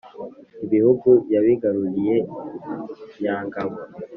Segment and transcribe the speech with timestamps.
[0.65, 2.15] ibihugu yabigaruye
[3.21, 3.77] nyangabo.